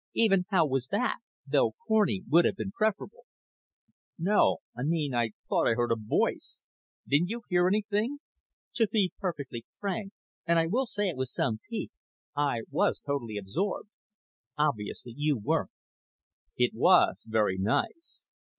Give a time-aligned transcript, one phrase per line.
[0.15, 3.27] Even 'How was that?,' though corny, would have been preferable.
[4.17, 6.65] "No I mean I thought I heard a voice.
[7.07, 8.17] Didn't you hear anything?"
[8.73, 10.11] "To be perfectly frank
[10.47, 11.91] and I say it with some pique
[12.35, 13.89] I was totally absorbed.
[14.57, 15.69] Obviously you weren't."
[16.57, 18.27] "It was very nice."